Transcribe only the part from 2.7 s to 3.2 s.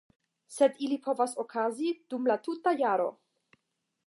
jaro.